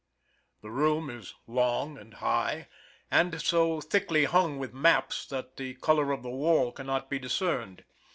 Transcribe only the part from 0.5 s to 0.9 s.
The